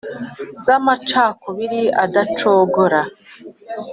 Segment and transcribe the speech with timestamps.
[0.63, 3.01] z’amacakubiri adacogora